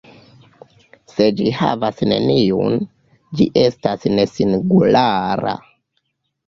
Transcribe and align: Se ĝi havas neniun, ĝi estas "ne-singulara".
Se 1.11 1.27
ĝi 1.41 1.51
havas 1.57 2.01
neniun, 2.13 2.81
ĝi 3.37 3.49
estas 3.69 4.09
"ne-singulara". 4.17 5.57